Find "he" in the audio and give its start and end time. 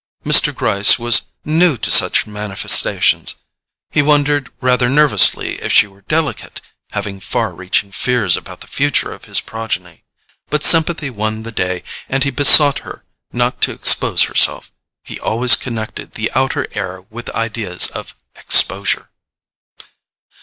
3.91-4.01, 12.23-12.31, 15.03-15.19